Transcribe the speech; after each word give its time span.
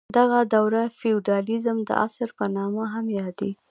دغه 0.17 0.39
دوره 0.55 0.81
د 0.85 0.91
فیوډالیزم 0.99 1.77
د 1.87 1.89
عصر 2.05 2.29
په 2.37 2.45
نامه 2.55 2.83
هم 2.93 3.05
یادیږي. 3.19 3.51